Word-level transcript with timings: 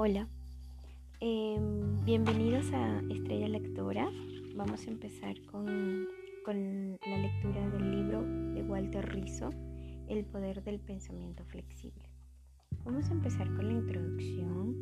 Hola, 0.00 0.28
em, 1.18 2.04
bienvenidos 2.04 2.72
a 2.72 3.00
Estrella 3.10 3.48
Lectora. 3.48 4.08
Vamos 4.54 4.86
a 4.86 4.90
empezar 4.92 5.34
con, 5.50 6.06
con, 6.44 6.96
la 7.04 7.18
lectura 7.18 7.68
del 7.70 7.90
libro 7.90 8.22
de 8.22 8.62
Walter 8.62 9.12
Rizzo, 9.12 9.50
El 10.06 10.24
poder 10.24 10.62
del 10.62 10.78
pensamiento 10.78 11.44
flexible. 11.46 12.04
Vamos 12.84 13.10
a 13.10 13.12
empezar 13.12 13.52
con 13.56 13.66
la 13.66 13.72
introducción 13.72 14.76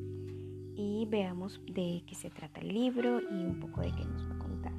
y 0.76 1.06
veamos 1.08 1.62
de 1.64 2.04
qué 2.06 2.14
se 2.14 2.28
trata 2.28 2.60
el 2.60 2.68
libro 2.68 3.22
y 3.22 3.42
un 3.42 3.58
poco 3.58 3.80
de 3.80 3.92
qué 3.92 4.04
nos 4.04 4.28
va 4.28 4.34
a 4.34 4.38
contar. 4.38 4.74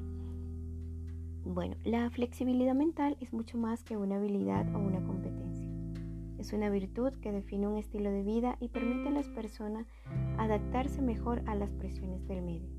Bueno, 1.42 1.74
la 1.82 2.10
flexibilidad 2.10 2.76
mental 2.76 3.16
es 3.18 3.32
mucho 3.32 3.58
más 3.58 3.82
que 3.82 3.96
una 3.96 4.18
habilidad 4.18 4.72
o 4.72 4.78
una 4.78 5.04
competencia. 5.04 5.37
Es 6.48 6.54
una 6.54 6.70
virtud 6.70 7.12
que 7.20 7.30
define 7.30 7.68
un 7.68 7.76
estilo 7.76 8.10
de 8.10 8.22
vida 8.22 8.56
y 8.58 8.68
permite 8.68 9.10
a 9.10 9.12
las 9.12 9.28
personas 9.28 9.86
adaptarse 10.38 11.02
mejor 11.02 11.42
a 11.44 11.54
las 11.54 11.68
presiones 11.74 12.26
del 12.26 12.40
medio. 12.40 12.70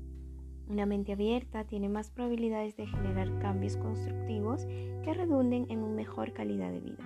Una 0.66 0.86
mente 0.86 1.12
abierta 1.12 1.62
tiene 1.62 1.88
más 1.88 2.10
probabilidades 2.10 2.76
de 2.76 2.88
generar 2.88 3.38
cambios 3.38 3.76
constructivos 3.76 4.66
que 4.66 5.14
redunden 5.14 5.66
en 5.70 5.84
una 5.84 5.94
mejor 5.94 6.32
calidad 6.32 6.72
de 6.72 6.80
vida. 6.80 6.98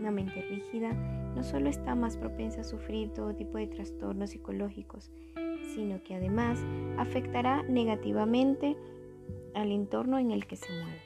Una 0.00 0.10
mente 0.10 0.40
rígida 0.40 0.94
no 1.36 1.44
solo 1.44 1.68
está 1.68 1.94
más 1.94 2.16
propensa 2.16 2.62
a 2.62 2.64
sufrir 2.64 3.12
todo 3.12 3.34
tipo 3.34 3.58
de 3.58 3.66
trastornos 3.66 4.30
psicológicos, 4.30 5.10
sino 5.74 6.02
que 6.04 6.14
además 6.14 6.58
afectará 6.96 7.64
negativamente 7.64 8.78
al 9.54 9.72
entorno 9.72 10.18
en 10.18 10.30
el 10.30 10.46
que 10.46 10.56
se 10.56 10.72
mueve. 10.72 11.02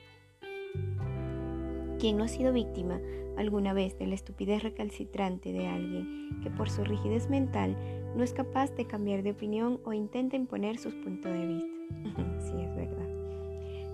¿Quién 1.98 2.18
no 2.18 2.22
ha 2.22 2.28
sido 2.28 2.52
víctima 2.52 3.00
alguna 3.36 3.72
vez 3.72 3.98
de 3.98 4.06
la 4.06 4.14
estupidez 4.14 4.62
recalcitrante 4.62 5.52
de 5.52 5.66
alguien 5.66 6.40
que 6.42 6.50
por 6.50 6.70
su 6.70 6.84
rigidez 6.84 7.28
mental 7.28 7.76
no 8.16 8.22
es 8.22 8.32
capaz 8.32 8.74
de 8.74 8.86
cambiar 8.86 9.22
de 9.22 9.30
opinión 9.30 9.80
o 9.84 9.92
intenta 9.92 10.36
imponer 10.36 10.78
sus 10.78 10.94
puntos 10.94 11.32
de 11.32 11.46
vista. 11.46 11.68
sí, 12.40 12.52
es 12.60 12.74
verdad. 12.76 13.08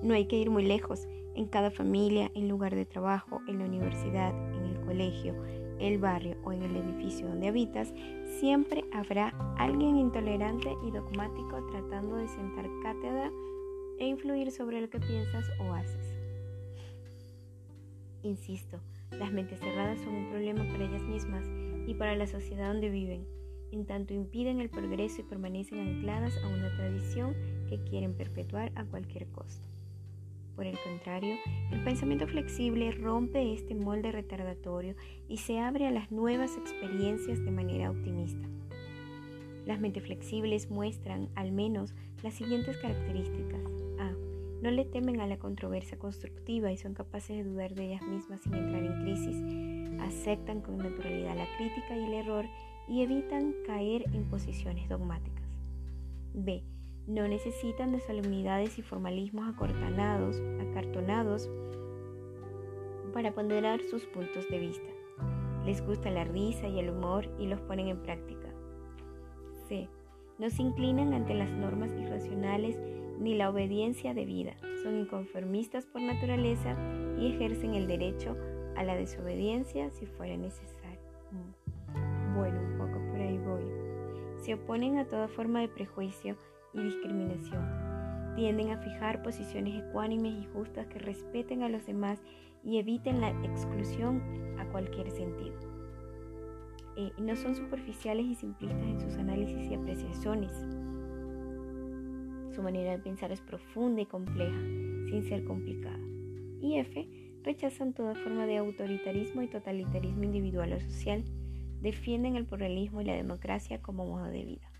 No 0.02 0.14
hay 0.14 0.26
que 0.26 0.38
ir 0.38 0.50
muy 0.50 0.64
lejos. 0.64 1.08
En 1.34 1.46
cada 1.46 1.70
familia, 1.70 2.30
en 2.34 2.48
lugar 2.48 2.74
de 2.74 2.84
trabajo, 2.84 3.40
en 3.46 3.60
la 3.60 3.66
universidad, 3.66 4.34
en 4.54 4.64
el 4.64 4.80
colegio, 4.80 5.34
el 5.78 5.98
barrio 5.98 6.36
o 6.44 6.52
en 6.52 6.62
el 6.62 6.76
edificio 6.76 7.28
donde 7.28 7.48
habitas, 7.48 7.94
siempre 8.40 8.84
habrá 8.92 9.28
alguien 9.56 9.96
intolerante 9.96 10.74
y 10.84 10.90
dogmático 10.90 11.64
tratando 11.70 12.16
de 12.16 12.28
sentar 12.28 12.68
cátedra 12.82 13.30
e 13.98 14.06
influir 14.06 14.50
sobre 14.50 14.80
lo 14.80 14.90
que 14.90 14.98
piensas 14.98 15.44
o 15.60 15.72
haces. 15.72 16.14
Insisto, 18.22 18.80
las 19.12 19.32
mentes 19.32 19.58
cerradas 19.60 20.00
son 20.00 20.14
un 20.14 20.30
problema 20.30 20.64
para 20.64 20.84
ellas 20.84 21.02
mismas 21.02 21.44
y 21.86 21.94
para 21.94 22.16
la 22.16 22.26
sociedad 22.26 22.72
donde 22.72 22.90
viven, 22.90 23.26
en 23.72 23.86
tanto 23.86 24.14
impiden 24.14 24.60
el 24.60 24.70
progreso 24.70 25.20
y 25.20 25.24
permanecen 25.24 25.80
ancladas 25.80 26.36
a 26.42 26.48
una 26.48 26.74
tradición 26.76 27.34
que 27.68 27.82
quieren 27.84 28.14
perpetuar 28.14 28.72
a 28.74 28.84
cualquier 28.84 29.26
costo. 29.28 29.68
Por 30.58 30.66
el 30.66 30.76
contrario, 30.82 31.36
el 31.70 31.84
pensamiento 31.84 32.26
flexible 32.26 32.90
rompe 32.90 33.52
este 33.52 33.76
molde 33.76 34.10
retardatorio 34.10 34.96
y 35.28 35.36
se 35.36 35.60
abre 35.60 35.86
a 35.86 35.92
las 35.92 36.10
nuevas 36.10 36.56
experiencias 36.56 37.44
de 37.44 37.50
manera 37.52 37.90
optimista. 37.90 38.48
Las 39.66 39.78
mentes 39.78 40.02
flexibles 40.02 40.68
muestran 40.68 41.28
al 41.36 41.52
menos 41.52 41.94
las 42.24 42.34
siguientes 42.34 42.76
características. 42.78 43.47
No 44.62 44.72
le 44.72 44.84
temen 44.84 45.20
a 45.20 45.26
la 45.28 45.38
controversia 45.38 45.98
constructiva 45.98 46.72
y 46.72 46.76
son 46.76 46.92
capaces 46.92 47.36
de 47.36 47.44
dudar 47.44 47.74
de 47.74 47.86
ellas 47.86 48.02
mismas 48.02 48.40
sin 48.40 48.54
entrar 48.54 48.82
en 48.82 49.02
crisis. 49.02 49.36
Aceptan 50.00 50.62
con 50.62 50.78
naturalidad 50.78 51.36
la 51.36 51.46
crítica 51.56 51.96
y 51.96 52.04
el 52.04 52.14
error 52.14 52.44
y 52.88 53.02
evitan 53.02 53.54
caer 53.66 54.04
en 54.12 54.24
posiciones 54.24 54.88
dogmáticas. 54.88 55.44
B. 56.34 56.64
No 57.06 57.28
necesitan 57.28 57.92
de 57.92 58.00
solemnidades 58.00 58.78
y 58.78 58.82
formalismos 58.82 59.48
acortanados, 59.48 60.42
acartonados 60.60 61.48
para 63.14 63.32
ponderar 63.32 63.80
sus 63.82 64.04
puntos 64.06 64.48
de 64.48 64.58
vista. 64.58 64.88
Les 65.64 65.84
gusta 65.86 66.10
la 66.10 66.24
risa 66.24 66.66
y 66.66 66.80
el 66.80 66.90
humor 66.90 67.30
y 67.38 67.46
los 67.46 67.60
ponen 67.60 67.88
en 67.88 68.02
práctica. 68.02 68.48
C. 69.68 69.88
No 70.38 70.50
se 70.50 70.62
inclinan 70.62 71.14
ante 71.14 71.34
las 71.34 71.50
normas 71.50 71.90
irracionales 71.92 72.78
ni 73.18 73.34
la 73.34 73.50
obediencia 73.50 74.14
debida. 74.14 74.54
Son 74.82 74.96
inconformistas 74.98 75.86
por 75.86 76.00
naturaleza 76.02 76.76
y 77.18 77.32
ejercen 77.32 77.74
el 77.74 77.86
derecho 77.86 78.36
a 78.76 78.84
la 78.84 78.94
desobediencia 78.94 79.90
si 79.90 80.06
fuera 80.06 80.36
necesario. 80.36 81.00
Mm. 81.32 82.36
Bueno, 82.36 82.60
un 82.60 82.78
poco 82.78 82.98
por 83.10 83.20
ahí 83.20 83.38
voy. 83.38 83.64
Se 84.44 84.54
oponen 84.54 84.98
a 84.98 85.06
toda 85.06 85.28
forma 85.28 85.60
de 85.60 85.68
prejuicio 85.68 86.36
y 86.72 86.82
discriminación. 86.82 88.34
Tienden 88.36 88.70
a 88.70 88.78
fijar 88.78 89.22
posiciones 89.22 89.82
ecuánimes 89.82 90.34
y 90.34 90.46
justas 90.52 90.86
que 90.86 91.00
respeten 91.00 91.62
a 91.62 91.68
los 91.68 91.84
demás 91.86 92.22
y 92.62 92.78
eviten 92.78 93.20
la 93.20 93.30
exclusión 93.42 94.22
a 94.58 94.64
cualquier 94.66 95.10
sentido. 95.10 95.56
Eh, 96.96 97.10
no 97.18 97.34
son 97.36 97.56
superficiales 97.56 98.26
y 98.26 98.34
simplistas 98.34 98.86
en 98.86 99.00
sus 99.00 99.14
análisis 99.14 99.70
y 99.70 99.74
apreciaciones 99.74 100.52
su 102.58 102.62
manera 102.64 102.90
de 102.90 102.98
pensar 102.98 103.30
es 103.30 103.40
profunda 103.40 104.02
y 104.02 104.06
compleja, 104.06 104.58
sin 105.08 105.22
ser 105.28 105.44
complicada. 105.44 106.00
Y 106.60 106.78
F 106.78 107.08
rechazan 107.44 107.92
toda 107.92 108.16
forma 108.16 108.46
de 108.46 108.56
autoritarismo 108.56 109.42
y 109.42 109.46
totalitarismo 109.46 110.24
individual 110.24 110.72
o 110.72 110.80
social, 110.80 111.22
defienden 111.80 112.34
el 112.34 112.46
pluralismo 112.46 113.00
y 113.00 113.04
la 113.04 113.14
democracia 113.14 113.80
como 113.80 114.06
modo 114.06 114.24
de 114.24 114.44
vida. 114.44 114.72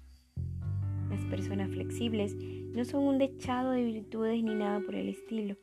Las 1.09 1.25
personas 1.27 1.71
flexibles 1.71 2.35
no 2.35 2.85
son 2.85 3.05
un 3.05 3.19
dechado 3.19 3.71
de 3.71 3.85
virtudes 3.85 4.43
ni 4.43 4.57
nada 4.57 4.81
por 4.81 4.97
el 4.97 5.09
estilo. 5.09 5.55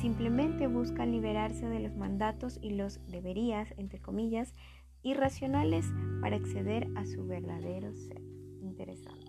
Simplemente 0.00 0.68
buscan 0.68 1.10
liberarse 1.10 1.66
de 1.66 1.80
los 1.80 1.96
mandatos 1.96 2.60
y 2.62 2.74
los 2.74 3.04
deberías, 3.08 3.74
entre 3.76 3.98
comillas, 3.98 4.54
irracionales 5.02 5.84
para 6.20 6.36
acceder 6.36 6.86
a 6.94 7.04
su 7.06 7.26
verdadero 7.26 7.92
ser. 7.96 8.22
Interesante. 8.62 9.19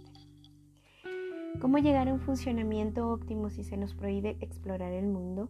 ¿Cómo 1.60 1.78
llegar 1.78 2.08
a 2.08 2.14
un 2.14 2.20
funcionamiento 2.20 3.10
óptimo 3.10 3.50
si 3.50 3.64
se 3.64 3.78
nos 3.78 3.94
prohíbe 3.94 4.38
explorar 4.40 4.94
el 4.94 5.08
mundo? 5.08 5.50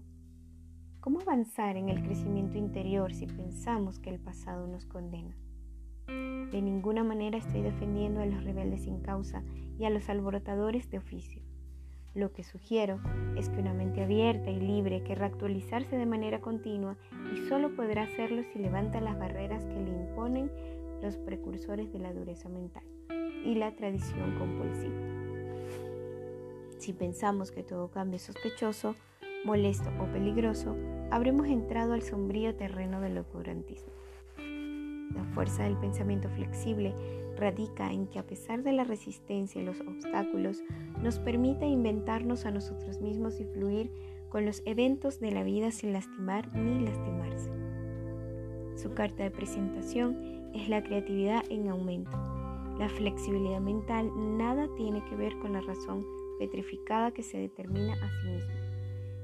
¿Cómo 0.99 1.21
avanzar 1.21 1.77
en 1.77 1.89
el 1.89 2.01
crecimiento 2.01 2.57
interior 2.57 3.13
si 3.13 3.27
pensamos 3.27 3.99
que 3.99 4.09
el 4.09 4.19
pasado 4.19 4.67
nos 4.67 4.85
condena? 4.85 5.37
De 6.07 6.61
ninguna 6.61 7.03
manera 7.03 7.37
estoy 7.37 7.61
defendiendo 7.61 8.19
a 8.19 8.25
los 8.25 8.43
rebeldes 8.43 8.81
sin 8.81 8.99
causa 8.99 9.43
y 9.79 9.85
a 9.85 9.89
los 9.89 10.09
alborotadores 10.09 10.89
de 10.89 10.97
oficio. 10.97 11.43
Lo 12.13 12.33
que 12.33 12.43
sugiero 12.43 12.99
es 13.37 13.47
que 13.47 13.59
una 13.59 13.73
mente 13.73 14.03
abierta 14.03 14.49
y 14.49 14.59
libre 14.59 15.03
querrá 15.03 15.27
actualizarse 15.27 15.95
de 15.95 16.05
manera 16.05 16.41
continua 16.41 16.97
y 17.33 17.47
solo 17.47 17.73
podrá 17.73 18.03
hacerlo 18.03 18.43
si 18.51 18.59
levanta 18.59 18.99
las 18.99 19.17
barreras 19.17 19.63
que 19.65 19.79
le 19.79 19.91
imponen 19.91 20.51
los 21.01 21.15
precursores 21.17 21.91
de 21.93 21.99
la 21.99 22.11
dureza 22.11 22.49
mental 22.49 22.83
y 23.45 23.55
la 23.55 23.73
tradición 23.75 24.37
compulsiva. 24.37 25.10
Si 26.81 26.93
pensamos 26.93 27.51
que 27.51 27.61
todo 27.61 27.91
cambio 27.91 28.15
es 28.15 28.23
sospechoso, 28.23 28.95
molesto 29.45 29.91
o 29.99 30.11
peligroso, 30.11 30.75
habremos 31.11 31.45
entrado 31.45 31.93
al 31.93 32.01
sombrío 32.01 32.55
terreno 32.55 32.99
del 33.01 33.19
oscurantismo. 33.19 33.91
La 35.13 35.23
fuerza 35.35 35.61
del 35.61 35.77
pensamiento 35.77 36.27
flexible 36.29 36.95
radica 37.37 37.93
en 37.93 38.07
que 38.07 38.17
a 38.17 38.25
pesar 38.25 38.63
de 38.63 38.71
la 38.71 38.83
resistencia 38.83 39.61
y 39.61 39.65
los 39.65 39.79
obstáculos, 39.81 40.63
nos 41.03 41.19
permite 41.19 41.67
inventarnos 41.67 42.47
a 42.47 42.51
nosotros 42.51 42.99
mismos 42.99 43.39
y 43.39 43.45
fluir 43.45 43.91
con 44.29 44.47
los 44.47 44.63
eventos 44.65 45.19
de 45.19 45.33
la 45.33 45.43
vida 45.43 45.69
sin 45.69 45.93
lastimar 45.93 46.51
ni 46.55 46.83
lastimarse. 46.83 47.51
Su 48.75 48.95
carta 48.95 49.21
de 49.21 49.29
presentación 49.29 50.49
es 50.55 50.67
la 50.67 50.81
creatividad 50.81 51.43
en 51.51 51.69
aumento. 51.69 52.17
La 52.79 52.89
flexibilidad 52.89 53.61
mental 53.61 54.09
nada 54.35 54.67
tiene 54.75 55.05
que 55.05 55.15
ver 55.15 55.37
con 55.37 55.53
la 55.53 55.61
razón 55.61 56.20
petrificada 56.41 57.11
que 57.11 57.21
se 57.21 57.37
determina 57.37 57.93
a 57.93 58.09
sí 58.09 58.27
misma, 58.27 58.55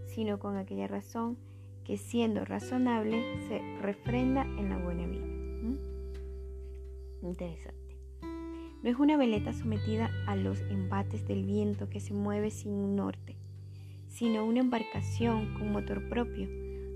sino 0.05 0.37
con 0.37 0.55
aquella 0.55 0.85
razón 0.85 1.35
que 1.83 1.97
siendo 1.97 2.45
razonable 2.45 3.23
se 3.47 3.59
refrenda 3.81 4.43
en 4.43 4.69
la 4.69 4.77
buena 4.77 5.07
vida. 5.07 5.25
Interesante. 7.23 7.97
No 8.83 8.89
es 8.91 8.99
una 8.99 9.17
veleta 9.17 9.51
sometida 9.51 10.11
a 10.27 10.35
los 10.35 10.61
embates 10.69 11.27
del 11.27 11.43
viento 11.43 11.89
que 11.89 11.99
se 11.99 12.13
mueve 12.13 12.51
sin 12.51 12.73
un 12.73 12.95
norte, 12.95 13.35
sino 14.07 14.45
una 14.45 14.59
embarcación 14.59 15.55
con 15.55 15.71
motor 15.71 16.07
propio. 16.09 16.47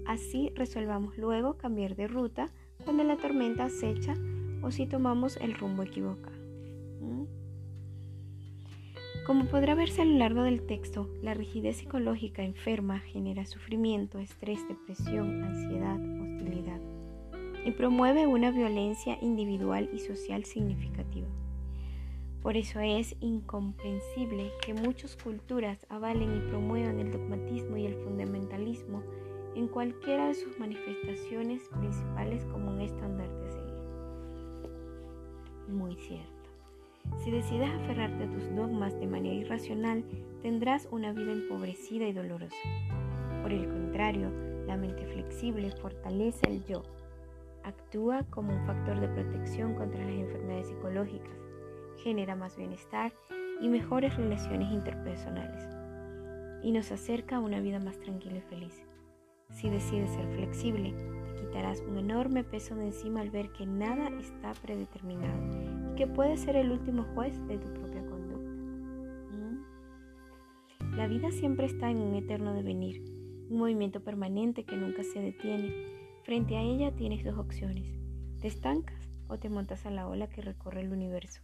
Así 0.05 0.51
resolvamos 0.53 1.17
luego 1.17 1.57
cambiar 1.57 1.95
de 1.95 2.07
ruta 2.07 2.51
cuando 2.85 3.03
la 3.03 3.17
tormenta 3.17 3.65
acecha 3.65 4.13
o 4.61 4.69
si 4.69 4.85
tomamos 4.85 5.37
el 5.37 5.55
rumbo 5.55 5.81
equivocado. 5.81 6.41
Como 9.25 9.45
podrá 9.45 9.75
verse 9.75 10.01
a 10.01 10.05
lo 10.05 10.17
largo 10.17 10.41
del 10.41 10.63
texto, 10.63 11.07
la 11.21 11.35
rigidez 11.35 11.77
psicológica 11.77 12.43
enferma 12.43 12.99
genera 12.99 13.45
sufrimiento, 13.45 14.17
estrés, 14.17 14.67
depresión, 14.67 15.43
ansiedad, 15.43 15.99
hostilidad 16.21 16.81
y 17.63 17.71
promueve 17.71 18.25
una 18.25 18.49
violencia 18.49 19.19
individual 19.21 19.89
y 19.93 19.99
social 19.99 20.43
significativa. 20.45 21.27
Por 22.41 22.57
eso 22.57 22.79
es 22.79 23.15
incomprensible 23.19 24.51
que 24.65 24.73
muchas 24.73 25.15
culturas 25.15 25.85
avalen 25.89 26.37
y 26.37 26.49
promuevan 26.49 26.99
el 26.99 27.11
dogmatismo 27.11 27.77
y 27.77 27.85
el 27.85 27.93
fundamentalismo 27.93 29.03
en 29.55 29.67
cualquiera 29.67 30.29
de 30.29 30.33
sus 30.33 30.57
manifestaciones 30.57 31.69
principales 31.69 32.43
como 32.45 32.71
un 32.71 32.81
estandarte 32.81 33.47
a 33.47 33.51
seguir. 33.51 33.81
Muy 35.67 35.95
cierto. 35.97 36.40
Si 37.23 37.29
decides 37.29 37.69
aferrarte 37.69 38.23
a 38.23 38.31
tus 38.31 38.55
dogmas 38.55 38.99
de 38.99 39.07
manera 39.07 39.35
irracional, 39.35 40.03
tendrás 40.41 40.87
una 40.91 41.13
vida 41.13 41.31
empobrecida 41.31 42.07
y 42.07 42.13
dolorosa. 42.13 42.55
Por 43.41 43.51
el 43.51 43.67
contrario, 43.67 44.31
la 44.65 44.77
mente 44.77 45.05
flexible 45.05 45.71
fortalece 45.71 46.47
el 46.47 46.65
yo, 46.65 46.83
actúa 47.63 48.23
como 48.29 48.53
un 48.53 48.65
factor 48.65 48.99
de 48.99 49.07
protección 49.07 49.75
contra 49.75 50.03
las 50.03 50.13
enfermedades 50.13 50.67
psicológicas, 50.67 51.37
genera 51.97 52.35
más 52.35 52.57
bienestar 52.57 53.13
y 53.59 53.69
mejores 53.69 54.15
relaciones 54.15 54.71
interpersonales, 54.71 55.67
y 56.63 56.71
nos 56.71 56.91
acerca 56.91 57.35
a 57.35 57.39
una 57.39 57.59
vida 57.59 57.79
más 57.79 57.99
tranquila 57.99 58.37
y 58.37 58.41
feliz. 58.41 58.83
Si 59.49 59.69
decides 59.69 60.09
ser 60.11 60.27
flexible, 60.33 60.93
te 60.93 61.41
quitarás 61.41 61.81
un 61.81 61.97
enorme 61.97 62.43
peso 62.43 62.75
de 62.75 62.85
encima 62.85 63.21
al 63.21 63.29
ver 63.29 63.51
que 63.51 63.65
nada 63.65 64.09
está 64.19 64.53
predeterminado 64.61 65.80
y 66.01 66.05
que 66.05 66.07
puedes 66.07 66.39
ser 66.39 66.55
el 66.55 66.71
último 66.71 67.03
juez 67.13 67.37
de 67.47 67.59
tu 67.59 67.71
propia 67.73 68.03
conducta. 68.05 68.49
¿Mm? 69.35 70.95
La 70.95 71.07
vida 71.07 71.29
siempre 71.31 71.67
está 71.67 71.91
en 71.91 71.97
un 71.97 72.15
eterno 72.15 72.53
devenir, 72.53 73.03
un 73.49 73.59
movimiento 73.59 74.03
permanente 74.03 74.63
que 74.63 74.77
nunca 74.77 75.03
se 75.03 75.19
detiene. 75.19 75.71
Frente 76.23 76.57
a 76.57 76.61
ella 76.61 76.95
tienes 76.95 77.23
dos 77.23 77.37
opciones. 77.37 77.99
Te 78.39 78.47
estancas 78.47 79.11
o 79.27 79.37
te 79.37 79.49
montas 79.49 79.85
a 79.85 79.91
la 79.91 80.07
ola 80.07 80.27
que 80.27 80.41
recorre 80.41 80.81
el 80.81 80.91
universo. 80.91 81.41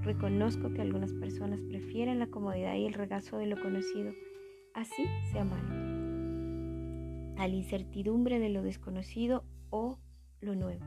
Reconozco 0.00 0.72
que 0.72 0.80
algunas 0.80 1.12
personas 1.12 1.60
prefieren 1.60 2.18
la 2.18 2.28
comodidad 2.28 2.76
y 2.76 2.86
el 2.86 2.94
regazo 2.94 3.36
de 3.36 3.46
lo 3.46 3.60
conocido, 3.60 4.12
así 4.74 5.04
sea 5.32 5.44
malo 5.44 5.96
a 7.36 7.46
la 7.46 7.54
incertidumbre 7.54 8.38
de 8.38 8.48
lo 8.48 8.62
desconocido 8.62 9.44
o 9.68 9.98
lo 10.40 10.54
nuevo. 10.54 10.82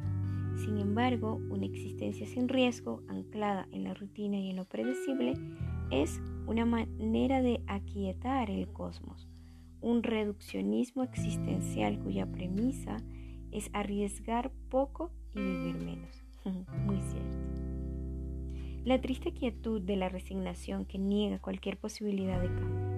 Sin 0.60 0.78
embargo, 0.78 1.40
una 1.50 1.66
existencia 1.66 2.28
sin 2.28 2.50
riesgo, 2.50 3.02
anclada 3.08 3.68
en 3.72 3.86
la 3.86 3.94
rutina 3.94 4.38
y 4.38 4.50
en 4.50 4.58
lo 4.58 4.66
predecible, 4.66 5.34
es 5.90 6.22
una 6.48 6.66
manera 6.66 7.42
de 7.42 7.62
aquietar 7.68 8.50
el 8.50 8.68
cosmos, 8.68 9.28
un 9.82 10.04
reduccionismo 10.04 11.04
existencial 11.04 12.00
cuya 12.00 12.26
premisa 12.26 12.98
es 13.52 13.70
arriesgar 13.74 14.52
poco 14.70 15.12
y 15.34 15.40
vivir 15.40 15.76
menos. 15.78 16.24
Muy 16.86 17.02
cierto. 17.02 17.38
La 18.84 19.00
triste 19.00 19.32
quietud 19.34 19.82
de 19.82 19.96
la 19.96 20.10
resignación 20.10 20.86
que 20.86 20.98
niega 20.98 21.40
cualquier 21.40 21.78
posibilidad 21.78 22.42
de 22.42 22.48
cambio. 22.48 22.90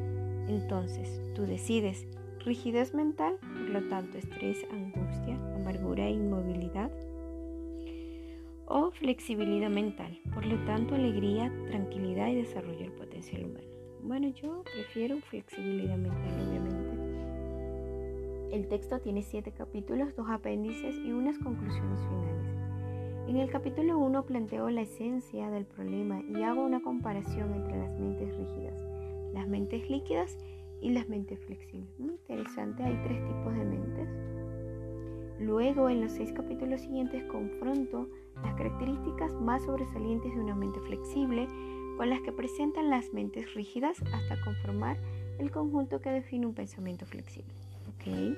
Entonces, 0.48 1.22
tú 1.36 1.44
decides 1.44 2.08
rigidez 2.44 2.94
mental, 2.94 3.36
por 3.40 3.70
lo 3.70 3.84
tanto 3.88 4.18
estrés, 4.18 4.66
angustia, 4.72 5.36
amargura 5.56 6.08
e 6.08 6.12
inmovilidad. 6.12 6.92
O 8.74 8.90
flexibilidad 8.90 9.70
mental, 9.70 10.18
por 10.34 10.46
lo 10.46 10.56
tanto 10.64 10.96
alegría, 10.96 11.52
tranquilidad 11.68 12.30
y 12.30 12.36
desarrollo 12.36 12.80
del 12.80 12.94
potencial 12.94 13.44
humano. 13.44 13.68
Bueno, 14.02 14.30
yo 14.30 14.64
prefiero 14.64 15.20
flexibilidad 15.30 15.98
mental, 15.98 16.48
obviamente. 16.48 16.96
El 18.56 18.70
texto 18.70 19.02
tiene 19.02 19.24
siete 19.24 19.52
capítulos, 19.52 20.16
dos 20.16 20.30
apéndices 20.30 20.96
y 20.96 21.12
unas 21.12 21.38
conclusiones 21.40 22.00
finales. 22.00 22.48
En 23.28 23.36
el 23.36 23.50
capítulo 23.52 24.00
1 24.00 24.26
planteo 24.26 24.70
la 24.70 24.84
esencia 24.84 25.50
del 25.50 25.66
problema 25.66 26.22
y 26.22 26.42
hago 26.44 26.64
una 26.64 26.82
comparación 26.82 27.54
entre 27.54 27.78
las 27.78 28.00
mentes 28.00 28.34
rígidas, 28.38 28.82
las 29.34 29.50
mentes 29.50 29.90
líquidas 29.90 30.38
y 30.80 30.92
las 30.92 31.10
mentes 31.10 31.42
flexibles. 31.42 31.90
Muy 32.00 32.14
interesante, 32.14 32.84
hay 32.84 32.98
tres 33.04 33.22
tipos 33.28 33.54
de 33.54 33.66
mentes. 33.66 34.41
Luego, 35.42 35.90
en 35.90 36.02
los 36.02 36.12
seis 36.12 36.32
capítulos 36.34 36.82
siguientes, 36.82 37.24
confronto 37.24 38.08
las 38.44 38.54
características 38.54 39.34
más 39.34 39.64
sobresalientes 39.64 40.32
de 40.36 40.40
una 40.40 40.54
mente 40.54 40.80
flexible 40.82 41.48
con 41.98 42.12
las 42.12 42.22
que 42.22 42.32
presentan 42.32 42.92
las 42.92 43.12
mentes 43.12 43.52
rígidas 43.56 43.98
hasta 44.14 44.40
conformar 44.42 44.98
el 45.40 45.50
conjunto 45.50 46.00
que 46.00 46.12
define 46.12 46.46
un 46.46 46.54
pensamiento 46.54 47.08
flexible. 47.08 47.52
¿Okay? 47.96 48.38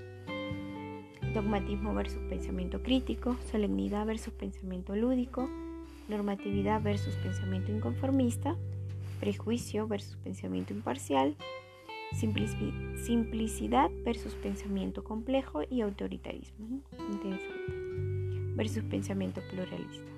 Dogmatismo 1.33 1.93
versus 1.93 2.21
pensamiento 2.29 2.81
crítico, 2.81 3.35
solemnidad 3.51 4.05
versus 4.05 4.33
pensamiento 4.33 4.95
lúdico, 4.95 5.49
normatividad 6.07 6.81
versus 6.81 7.15
pensamiento 7.15 7.71
inconformista, 7.73 8.55
prejuicio 9.19 9.87
versus 9.87 10.15
pensamiento 10.23 10.73
imparcial, 10.73 11.35
simplicidad 12.13 13.89
versus 14.03 14.35
pensamiento 14.35 15.03
complejo 15.03 15.61
y 15.69 15.81
autoritarismo. 15.81 16.81
Versus 18.55 18.83
pensamiento 18.83 19.41
pluralista. 19.49 20.11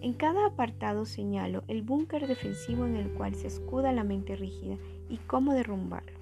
En 0.00 0.14
cada 0.14 0.46
apartado 0.46 1.04
señalo 1.04 1.64
el 1.66 1.82
búnker 1.82 2.26
defensivo 2.26 2.86
en 2.86 2.96
el 2.96 3.10
cual 3.10 3.34
se 3.34 3.48
escuda 3.48 3.92
la 3.92 4.04
mente 4.04 4.36
rígida 4.36 4.76
y 5.08 5.16
cómo 5.18 5.54
derrumbarlo. 5.54 6.18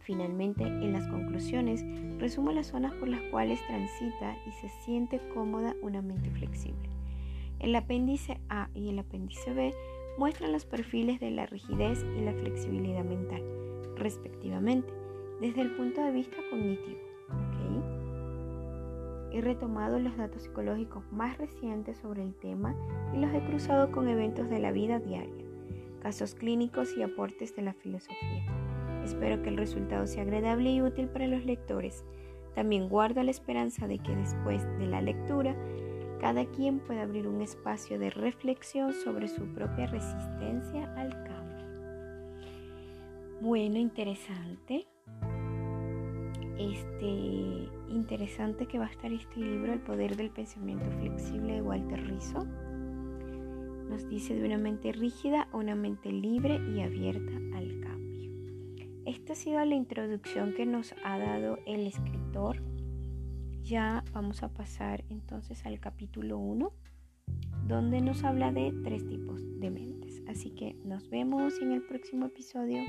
Finalmente, 0.00 0.64
en 0.64 0.92
las 0.92 1.06
conclusiones, 1.08 1.84
resumo 2.18 2.52
las 2.52 2.68
zonas 2.68 2.94
por 2.94 3.08
las 3.08 3.20
cuales 3.30 3.60
transita 3.66 4.36
y 4.46 4.52
se 4.52 4.68
siente 4.84 5.20
cómoda 5.34 5.74
una 5.82 6.00
mente 6.00 6.30
flexible. 6.30 6.88
El 7.60 7.74
apéndice 7.74 8.40
A 8.48 8.70
y 8.74 8.88
el 8.88 8.98
apéndice 8.98 9.52
B 9.52 9.74
muestran 10.18 10.52
los 10.52 10.66
perfiles 10.66 11.20
de 11.20 11.30
la 11.30 11.46
rigidez 11.46 12.04
y 12.18 12.20
la 12.20 12.34
flexibilidad 12.34 13.04
mental, 13.04 13.42
respectivamente, 13.96 14.92
desde 15.40 15.62
el 15.62 15.70
punto 15.76 16.02
de 16.02 16.10
vista 16.10 16.36
cognitivo. 16.50 17.08
He 19.30 19.40
retomado 19.42 19.98
los 19.98 20.16
datos 20.16 20.42
psicológicos 20.42 21.04
más 21.12 21.36
recientes 21.38 21.98
sobre 21.98 22.22
el 22.22 22.34
tema 22.34 22.74
y 23.14 23.18
los 23.18 23.32
he 23.32 23.44
cruzado 23.44 23.92
con 23.92 24.08
eventos 24.08 24.48
de 24.48 24.58
la 24.58 24.72
vida 24.72 24.98
diaria, 24.98 25.44
casos 26.00 26.34
clínicos 26.34 26.96
y 26.96 27.02
aportes 27.02 27.54
de 27.54 27.62
la 27.62 27.74
filosofía. 27.74 28.44
Espero 29.04 29.42
que 29.42 29.50
el 29.50 29.58
resultado 29.58 30.06
sea 30.06 30.22
agradable 30.22 30.70
y 30.70 30.82
útil 30.82 31.08
para 31.08 31.26
los 31.26 31.44
lectores. 31.44 32.04
También 32.54 32.88
guardo 32.88 33.22
la 33.22 33.30
esperanza 33.30 33.86
de 33.86 33.98
que 33.98 34.16
después 34.16 34.64
de 34.78 34.86
la 34.86 35.02
lectura 35.02 35.54
cada 36.20 36.44
quien 36.46 36.80
puede 36.80 37.00
abrir 37.00 37.28
un 37.28 37.40
espacio 37.40 37.98
de 37.98 38.10
reflexión 38.10 38.92
sobre 38.92 39.28
su 39.28 39.46
propia 39.54 39.86
resistencia 39.86 40.92
al 40.96 41.10
cambio. 41.24 41.38
Bueno, 43.40 43.78
interesante. 43.78 44.86
Este 46.58 47.68
interesante 47.88 48.66
que 48.66 48.78
va 48.78 48.86
a 48.86 48.90
estar 48.90 49.12
este 49.12 49.38
libro, 49.38 49.72
El 49.72 49.80
poder 49.80 50.16
del 50.16 50.30
pensamiento 50.30 50.90
flexible 50.98 51.54
de 51.54 51.62
Walter 51.62 52.04
Rizzo. 52.04 52.44
Nos 53.88 54.08
dice 54.08 54.34
de 54.34 54.44
una 54.44 54.58
mente 54.58 54.92
rígida 54.92 55.48
a 55.52 55.56
una 55.56 55.74
mente 55.74 56.10
libre 56.10 56.60
y 56.74 56.80
abierta 56.80 57.32
al 57.56 57.80
cambio. 57.80 58.32
Esta 59.06 59.32
ha 59.32 59.36
sido 59.36 59.64
la 59.64 59.74
introducción 59.74 60.52
que 60.52 60.66
nos 60.66 60.94
ha 61.04 61.18
dado 61.18 61.58
el 61.64 61.86
escritor 61.86 62.60
ya 63.68 64.02
vamos 64.18 64.42
a 64.42 64.48
pasar 64.48 65.04
entonces 65.10 65.64
al 65.64 65.78
capítulo 65.78 66.38
1, 66.38 66.72
donde 67.68 68.00
nos 68.00 68.24
habla 68.24 68.50
de 68.50 68.74
tres 68.82 69.06
tipos 69.06 69.40
de 69.60 69.70
mentes. 69.70 70.24
Así 70.26 70.50
que 70.50 70.74
nos 70.84 71.08
vemos 71.08 71.60
en 71.60 71.70
el 71.70 71.82
próximo 71.82 72.26
episodio. 72.26 72.82